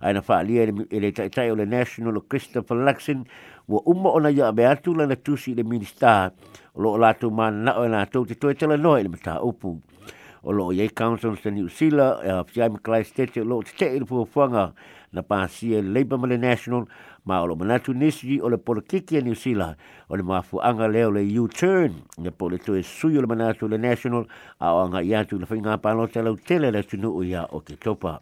ai 0.00 0.12
na 0.12 0.20
whaalia 0.26 0.62
e 0.90 0.98
le 1.00 1.12
taitai 1.12 1.52
National 1.66 2.16
o 2.16 2.20
Christopher 2.26 2.76
Luxon 2.76 3.24
wa 3.68 3.80
umma 3.86 4.10
ona 4.14 4.28
ya 4.30 4.50
be 4.52 4.64
atu 4.66 4.96
tusi 5.22 5.54
le 5.54 5.64
minista 5.64 6.32
lo 6.76 6.96
la 6.96 7.12
lātou 7.12 7.30
mana 7.30 7.56
na 7.60 7.72
o 7.78 7.84
e 7.84 7.88
lātou 7.88 8.24
te 8.26 8.34
toi 8.34 8.54
tala 8.54 8.78
mata 9.08 9.40
upu 9.44 9.80
o 10.42 10.50
lo 10.52 10.70
ye 10.72 10.88
council 10.88 11.36
se 11.36 11.50
New 11.50 11.68
Zealand 11.68 12.24
e 12.26 12.30
a 12.30 12.44
fiai 12.44 12.68
maklai 12.68 13.04
state 13.04 13.40
o 13.40 13.44
lo 13.44 13.62
te 13.62 13.72
fanga 14.28 14.74
na 15.12 15.22
Labour 15.24 16.18
Male 16.18 16.36
National 16.38 16.86
ma 17.24 17.42
o 17.42 17.46
lo 17.46 17.54
manatu 17.54 17.92
nisi 17.92 18.40
o 18.42 18.48
le 18.48 18.58
politiki 18.58 19.16
e 19.18 19.22
New 19.22 19.34
Zealand 19.34 19.76
o 20.08 20.16
le 20.16 20.88
leo 20.92 21.10
le 21.10 21.22
U-turn 21.38 21.94
ne 22.18 22.30
po 22.32 22.48
le 22.48 22.58
toe 22.58 22.82
le 22.82 23.26
manatu 23.26 23.68
le 23.68 23.76
National 23.78 24.26
a 24.58 24.74
o 24.74 24.80
anga 24.84 25.00
iatu 25.00 25.38
le 25.38 25.46
whainga 25.48 25.78
pano 25.78 26.06
te 26.08 26.20
lau 26.20 26.34
tele 26.36 26.72
le 26.72 26.82
tunu 26.82 27.14
o 27.18 27.22
ia 27.22 27.46
o 27.52 27.60
ke 27.60 27.76
topa. 27.78 28.20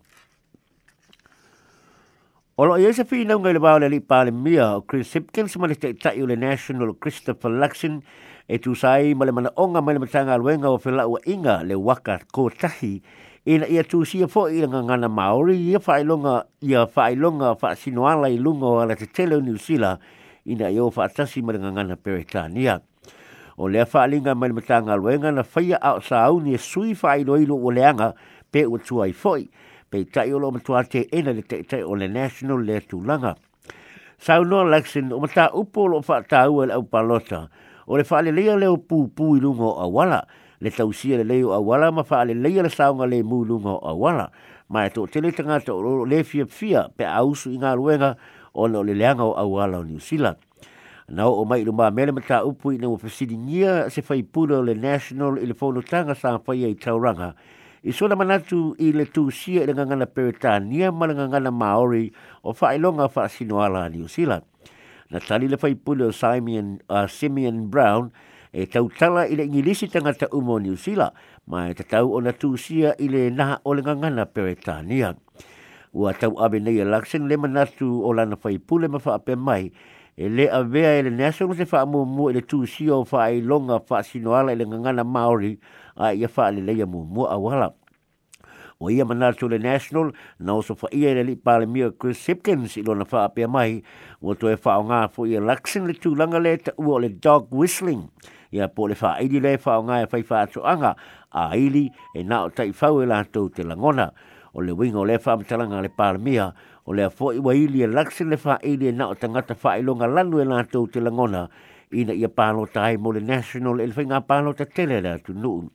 Olo 2.58 2.76
ia 2.76 2.92
se 2.92 3.04
le 3.08 3.88
li 3.88 4.00
mia 4.32 4.76
o 4.76 4.82
Chris 4.82 5.14
Hipkins 5.14 5.56
ma 5.56 5.66
le 5.68 5.74
te 5.76 5.96
le 5.96 6.36
National 6.36 6.92
Christopher 7.00 7.48
Luxon 7.50 8.02
e 8.52 8.58
tu 8.58 8.74
sai 8.74 9.14
ma 9.14 9.22
mana 9.30 9.46
onga 9.56 9.78
mai 9.80 9.94
le 9.94 10.00
matanga 10.02 10.34
luenga 10.36 10.66
o 10.70 10.74
fela 10.78 11.04
ua 11.06 11.20
inga 11.24 11.62
le 11.62 11.74
waka 11.78 12.16
ko 12.34 12.50
tahi 12.50 12.98
e 13.46 13.54
na 13.62 13.66
ia 13.70 13.84
tu 13.86 14.02
sia 14.02 14.26
fo 14.26 14.48
i 14.50 14.58
langa 14.62 14.82
ngana 14.82 15.06
Māori 15.08 15.54
ia 15.70 15.78
whaelonga 15.78 16.48
ia 16.58 16.82
fai 16.90 17.14
whaelonga 17.14 17.52
whaasinoala 17.62 18.26
i 18.26 18.40
lunga 18.42 18.66
o 18.66 18.80
ala 18.82 18.96
te 18.98 19.06
tele 19.06 19.38
o 19.38 19.38
Niusila 19.40 19.92
i 20.50 20.58
na 20.58 20.66
ia 20.66 20.82
o 20.82 20.90
tasi 20.90 21.42
ma 21.46 21.52
ngana 21.54 21.94
Peretania. 21.94 22.80
O 23.56 23.70
lea 23.70 23.86
whaalinga 23.86 24.34
mai 24.34 24.48
le 24.50 24.58
matanga 24.58 24.98
luenga 24.98 25.30
na 25.30 25.46
whaia 25.46 25.78
au 25.78 26.02
sa 26.02 26.24
au 26.26 26.40
ni 26.42 26.56
e 26.58 26.58
sui 26.58 26.90
whaeloilo 27.00 27.54
o 27.54 27.70
leanga 27.70 28.14
pe 28.50 28.66
ua 28.66 28.82
tua 28.82 29.06
i 29.06 29.12
foi 29.14 29.46
pe 29.88 30.02
tai 30.10 30.32
o 30.34 30.42
lo 30.42 30.50
matua 30.50 30.82
te 30.82 31.06
ena 31.12 31.30
le 31.30 31.46
te 31.46 31.62
tai 31.62 31.86
o 31.86 31.94
le 31.94 32.08
National 32.10 32.66
le 32.66 32.80
tūlanga. 32.82 33.36
Sau 34.18 34.42
no 34.42 34.64
Lexin 34.66 35.14
o 35.14 35.22
mata 35.22 35.52
upo 35.54 35.86
fa 36.02 36.18
whaatau 36.18 36.66
e 36.66 36.72
au 36.74 36.82
palota 36.82 37.46
o 37.92 37.98
le 37.98 38.04
faale 38.06 38.30
leia 38.30 38.54
leo 38.54 38.76
pupū 38.78 39.34
i 39.36 39.40
luga 39.42 39.66
a 39.82 39.86
wala, 39.90 40.20
le 40.62 40.70
tausia 40.70 41.16
le 41.18 41.24
lelei 41.26 41.42
a 41.42 41.58
wala 41.58 41.90
ma 41.90 42.04
faale 42.06 42.34
leia 42.38 42.62
le 42.62 42.68
saoga 42.70 43.02
lemu 43.06 43.40
i 43.42 43.46
luga 43.50 43.74
a 43.82 43.90
wala, 43.98 44.30
ma 44.70 44.84
e 44.86 44.90
toʻatele 44.94 45.34
tanga 45.34 45.58
o 45.74 45.82
ro 45.82 46.04
le 46.06 46.22
fiafia 46.22 46.86
pe 46.96 47.02
a 47.02 47.18
usu 47.26 47.50
i 47.50 47.58
galuega 47.58 48.14
ona 48.54 48.78
o 48.78 48.84
le 48.86 48.94
leanga 48.94 49.24
o 49.26 49.42
wala 49.50 49.78
o 49.82 49.82
niuzealand 49.82 50.36
na 51.10 51.26
o 51.26 51.42
mai 51.44 51.64
lo 51.66 51.72
mai 51.74 51.90
mele 51.90 52.12
mata 52.14 52.44
upu 52.46 52.70
ina 52.78 52.86
o 52.86 52.94
fesidingia 52.96 53.90
se 53.90 54.02
fai 54.06 54.22
pula 54.22 54.62
le 54.62 54.74
national 54.78 55.38
i 55.42 55.46
le 55.50 55.54
fono 55.58 55.82
tanga 55.82 56.14
sa 56.14 56.38
fai 56.38 56.62
ai 56.70 56.74
tauranga 56.78 57.34
i 57.82 57.90
sona 57.90 58.14
manatu 58.14 58.70
i 58.78 58.92
le 58.94 59.10
tu 59.10 59.30
sia 59.34 59.62
ele 59.66 59.74
nganga 59.74 59.96
na 59.98 60.06
peretania 60.06 60.92
ma 60.94 61.06
le 61.10 61.14
na 61.18 61.50
maori 61.50 62.06
o 62.46 62.52
fai 62.54 62.78
longa 62.78 63.08
fa 63.10 63.26
sinoala 63.26 63.88
ni 63.90 63.98
usilat 64.06 64.46
na 65.10 65.18
tali 65.18 65.48
le 65.50 65.58
fai 65.58 65.74
pule 65.74 66.04
o 66.06 66.12
Simeon, 66.14 66.78
uh, 66.88 67.06
Simeon 67.10 67.66
Brown 67.66 68.10
e 68.54 68.66
tau 68.70 68.86
tala 68.88 69.26
ile 69.26 69.42
le 69.42 69.50
ingilisi 69.50 69.90
ta 69.90 69.98
umo 70.30 70.58
New 70.62 70.74
usila 70.78 71.10
ma 71.50 71.66
e 71.70 71.74
te 71.74 71.82
tau 71.82 72.14
o 72.14 72.18
na 72.22 72.30
tūsia 72.30 72.94
i 73.02 73.08
le 73.10 73.30
o 73.66 73.70
le 73.74 73.82
ngangana 73.82 74.26
peretania. 74.26 75.14
Ua 75.92 76.14
tau 76.14 76.38
abe 76.38 76.60
nei 76.62 76.78
a 76.80 76.86
laksen 76.86 77.26
le 77.26 77.36
manatu 77.36 78.06
o 78.06 78.12
lana 78.14 78.36
fai 78.38 78.58
pule 78.62 78.86
ma 78.86 79.02
wha 79.02 79.18
ape 79.18 79.34
mai 79.34 79.72
e 80.14 80.28
le 80.30 80.46
avea 80.48 80.92
e 81.02 81.02
le 81.02 81.10
national 81.10 81.56
se 81.58 81.66
wha 81.66 81.82
mua 82.06 82.30
i 82.30 82.38
tūsia 82.46 82.94
o 83.02 83.02
wha 83.02 83.26
longa 83.42 83.80
wha 83.82 83.98
sinoala 84.02 84.54
i 84.54 84.58
le 84.58 84.64
ngangana 84.66 85.02
Māori 85.02 85.58
a 85.98 86.14
ia 86.14 86.30
wha 86.30 86.50
le 86.54 86.62
leia 86.62 86.86
mua 86.86 87.02
mua 87.04 87.34
awala 87.34 87.74
o 88.80 88.86
ia 88.90 89.04
mana 89.04 89.30
le 89.42 89.58
national 89.58 90.10
na 90.38 90.54
o 90.56 90.62
so 90.62 90.74
fa 90.74 90.88
ia 90.92 91.14
le 91.14 91.22
lipa 91.24 91.58
le 91.58 91.66
mia 91.66 91.90
Chris 91.92 92.18
Sipkins 92.24 92.76
i 92.78 92.82
lona 92.82 93.04
faa 93.04 93.28
pia 93.28 93.48
mai 93.48 93.82
o 94.22 94.34
to 94.34 94.48
e 94.48 94.56
fao 94.56 94.82
ngā 94.82 95.10
fo 95.12 95.26
ia 95.28 95.40
laksin 95.40 95.84
le 95.86 95.92
tūlanga 95.92 96.40
le 96.40 96.56
ta 96.56 96.72
ua 96.78 96.94
o 96.96 96.98
le 96.98 97.08
dog 97.10 97.52
whistling 97.52 98.08
ia 98.50 98.68
po 98.68 98.88
le 98.88 98.94
faa 98.96 99.18
ili 99.20 99.40
le 99.40 99.58
fao 99.60 99.82
ngā 99.84 99.98
e 100.04 100.06
fai 100.08 100.22
faa 100.22 100.46
to 100.46 100.64
anga 100.64 100.94
a 101.32 101.50
ili 101.60 101.90
e 102.16 102.22
na 102.24 102.40
o 102.44 102.48
tai 102.50 102.72
fau 102.72 103.02
e 103.02 103.06
la 103.06 103.22
tau 103.24 103.48
te 103.50 103.62
langona 103.62 104.08
o 104.54 104.64
le 104.64 104.72
wing 104.72 104.96
o 104.96 105.04
le 105.04 105.18
faa 105.20 105.36
mtalanga 105.36 105.82
le 105.84 105.92
pa 105.92 106.14
o 106.16 106.92
le 106.92 107.04
a 107.04 107.10
fo 107.10 107.32
iwa 107.36 107.54
ili 107.54 107.82
e 107.82 107.86
laksin 107.86 108.30
le 108.32 108.36
faa 108.36 108.56
ili 108.62 108.88
e 108.88 108.92
na 108.92 109.08
o 109.08 109.14
tangata 109.14 109.54
faa 109.54 109.76
ilonga 109.76 110.06
lanu 110.08 110.40
e 110.40 110.44
la 110.44 110.64
tau 110.64 110.86
te 110.88 111.00
langona 111.00 111.44
ina 111.92 112.14
ia 112.16 112.28
pālo 112.28 112.64
tai 112.70 112.96
mo 112.96 113.12
le 113.12 113.20
national 113.20 113.80
e 113.80 113.86
le 113.86 113.92
fai 113.92 114.06
ngā 114.08 114.24
te 114.56 114.64
tele 114.64 115.00
le 115.00 115.10
atu 115.18 115.34
nuu. 115.34 115.68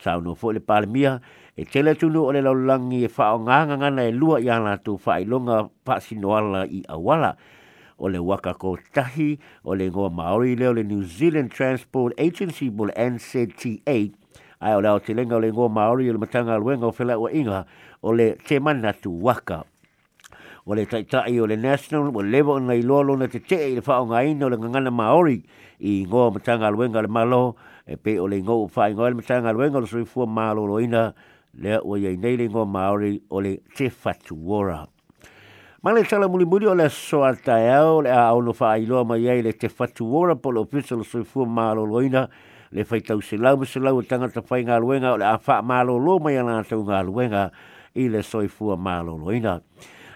Sao 0.00 0.20
no 0.20 0.34
fo 0.34 0.52
le 0.52 0.60
pa 0.60 0.78
e 1.58 1.64
tele 1.66 1.90
tunu 1.98 2.22
o 2.24 2.30
le 2.32 2.38
laulangi 2.42 3.02
e 3.04 3.08
wha 3.16 3.34
o 3.34 3.38
nganga 3.42 3.78
ngana 3.82 4.02
e 4.06 4.12
lua 4.14 4.38
i 4.40 4.46
ana 4.50 4.78
tu 4.78 4.94
wha 5.04 5.18
i 5.20 5.24
longa 5.26 5.66
pasi 5.84 6.14
noala 6.14 6.62
i 6.70 6.84
awala 6.88 7.34
o 7.98 8.06
le 8.08 8.18
waka 8.22 8.54
ko 8.54 8.78
tahi 8.94 9.34
o 9.66 9.74
le 9.74 9.88
ngoa 9.90 10.06
Maori 10.10 10.54
leo 10.56 10.70
le 10.72 10.84
New 10.86 11.02
Zealand 11.02 11.50
Transport 11.50 12.14
Agency 12.20 12.70
mo 12.70 12.84
le 12.86 12.94
NZTA 12.94 14.14
ai 14.62 14.72
o 14.78 14.80
leo 14.86 15.00
te 15.02 15.12
lenga 15.18 15.34
o 15.34 15.40
le 15.42 15.50
ngoa 15.50 15.66
Maori 15.68 16.06
o 16.06 16.12
le 16.14 16.18
matanga 16.22 16.54
luenga 16.62 16.86
o 16.94 16.94
whela 16.94 17.18
ua 17.18 17.32
inga 17.34 17.66
o 18.06 18.12
le 18.14 18.36
te 18.46 18.60
mana 18.62 18.92
tu 18.94 19.10
waka 19.24 19.64
o 20.64 20.74
le 20.78 20.86
taitai 20.86 21.40
o 21.42 21.46
le 21.50 21.56
national 21.58 22.14
o 22.14 22.22
lewa 22.22 22.54
o 22.62 22.62
nei 22.62 22.82
loa 22.86 23.02
lona 23.02 23.26
te 23.26 23.40
te 23.42 23.56
i 23.58 23.74
le 23.74 23.80
whao 23.82 24.06
ina 24.22 24.46
o 24.46 24.50
le 24.54 24.62
ngangana 24.62 24.90
Maori 24.94 25.42
i 25.82 26.06
ngoa 26.06 26.30
matanga 26.38 26.70
luenga 26.70 27.02
le 27.02 27.08
malo 27.10 27.56
e 27.84 27.96
pe 27.98 28.14
o 28.22 28.28
le 28.30 28.38
ngoa 28.46 28.62
ufa 28.70 28.88
i 28.94 28.94
ngoa 28.94 29.08
le 29.10 29.14
matanga 29.18 29.50
luenga 29.50 29.78
o 29.82 29.82
le 29.82 29.86
sui 29.90 30.04
fua 30.06 30.22
malo 30.26 30.62
lo 30.66 30.78
le 31.54 31.78
o 31.82 31.96
ye 31.96 32.16
nei 32.16 32.36
le 32.36 32.46
ngo 32.48 32.64
maori 32.66 33.18
o 33.30 33.40
le 33.40 33.58
te 33.76 33.88
fatu 33.88 34.36
ora 34.52 34.86
ma 35.82 35.92
le 35.92 36.04
tala 36.04 36.28
muli 36.28 36.44
muli 36.44 36.66
o 36.66 36.74
le 36.74 36.88
soa 36.88 37.34
tae 37.34 37.70
au 37.72 38.00
le 38.02 38.10
a 38.12 38.34
ono 38.34 38.52
fa 38.52 38.72
ailo 38.76 39.04
mai 39.04 39.22
ye 39.24 39.42
le 39.42 39.52
te 39.52 39.68
fatu 39.68 40.04
ora 40.14 40.36
po 40.36 40.50
le 40.52 40.58
ofisa 40.60 40.96
le 40.96 41.04
soi 41.04 41.24
fua 41.24 41.74
loina 41.74 42.28
le 42.70 42.84
fai 42.84 43.00
tau 43.00 43.20
se 43.20 43.36
lau 43.36 43.64
se 43.64 43.78
lau 43.80 44.02
tanga 44.02 44.28
ta 44.28 44.42
fai 44.42 44.62
ngā 44.64 44.78
luenga 44.80 45.16
le 45.16 45.24
a 45.24 45.38
fa 45.38 45.62
maalo 45.62 45.96
lo 45.98 46.18
mai 46.20 46.36
ana 46.36 46.62
tau 46.64 46.82
ngā 46.84 47.02
luenga 47.06 47.50
i 47.96 48.08
le 48.08 48.22
soifua 48.22 48.76
fua 48.76 49.02
loina 49.02 49.60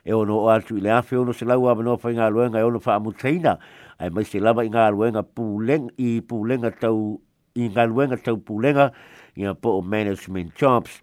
e 0.04 0.12
ono 0.12 0.34
o 0.36 0.48
atu 0.50 0.76
i 0.76 0.80
le 0.80 0.90
afe 0.90 1.16
ono 1.16 1.32
se 1.32 1.44
lau 1.44 1.66
abano 1.68 1.96
fai 1.96 2.12
ngā 2.14 2.28
luenga 2.30 2.58
e 2.60 2.62
ono 2.62 2.78
fa 2.78 2.94
amuteina 2.96 3.56
ai 3.98 4.10
mai 4.10 4.24
se 4.24 4.38
lava 4.38 4.64
i 4.64 4.68
ngā 4.68 4.90
luenga 4.92 5.22
pūleng 5.22 5.88
i 5.96 6.20
pūlenga 6.28 6.74
tau 6.78 7.16
i 7.56 7.68
ngā 7.70 7.88
luenga 7.88 8.16
tau 8.20 8.36
pūlenga 8.36 8.90
ia 9.34 9.54
po 9.56 9.78
o 9.80 9.80
management 9.82 10.52
jobs 10.54 11.00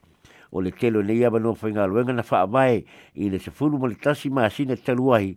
o 0.52 0.62
le 0.62 0.72
telo 0.72 1.02
nei 1.02 1.24
ava 1.26 1.40
noa 1.40 1.54
whainga 1.62 1.86
luenga 1.92 2.14
na 2.16 2.26
whaamai 2.30 2.78
i 3.24 3.28
le 3.30 3.40
se 3.40 3.52
fulu 3.52 3.78
le 3.86 3.96
tasi 4.02 4.30
maa 4.30 4.50
taluahi 4.50 5.32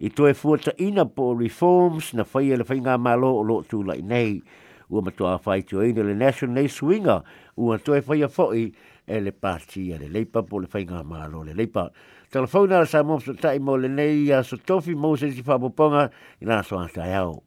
i 0.00 0.08
toe 0.10 0.32
fuata 0.34 0.72
ina 0.78 1.06
po 1.06 1.32
reforms 1.34 2.12
na 2.14 2.24
whaia 2.32 2.54
e 2.54 2.56
le 2.60 2.64
whainga 2.68 2.98
malo 3.00 3.30
o 3.40 3.42
loo 3.42 3.62
tū 3.64 3.80
i 3.96 4.02
nei. 4.02 4.42
Ua 4.90 5.02
matua 5.02 5.36
whai 5.44 5.62
tu 5.62 5.80
eina 5.80 6.04
le 6.06 6.14
National 6.14 6.54
Nei 6.54 6.68
Swinga 6.68 7.22
ua 7.60 7.78
toe 7.78 8.00
whaia 8.06 8.28
fo'i 8.28 8.72
e 9.06 9.20
le 9.20 9.32
pāti 9.32 9.92
a 9.92 9.98
le 9.98 10.08
leipa 10.08 10.42
po 10.42 10.58
le 10.60 10.66
whainga 10.72 11.02
malo 11.04 11.42
le 11.42 11.52
leipa. 11.54 11.90
Telefona 12.30 12.78
la 12.84 12.86
sa 12.86 13.02
mōpso 13.02 13.34
tai 13.40 13.58
mo 13.58 13.76
le 13.76 13.88
nei 13.88 14.30
a 14.30 14.42
sotofi 14.44 14.94
mōsensi 14.94 15.44
whapoponga 15.44 16.08
i 16.40 16.44
nā 16.48 16.62
soa 16.64 16.88
tai 16.92 17.12
au. 17.16 17.40